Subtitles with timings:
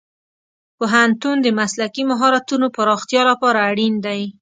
[0.77, 4.21] پوهنتون د مسلکي مهارتونو پراختیا لپاره اړین دی.